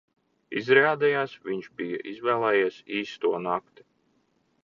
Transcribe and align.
Izrādījās, 0.61 1.35
viņš 1.49 1.67
bija 1.81 1.99
izvēlējies 2.13 2.79
īsto 3.01 3.35
nakti. 3.47 3.89